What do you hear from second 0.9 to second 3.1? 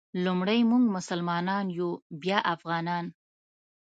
مسلمانان یو بیا افغانان.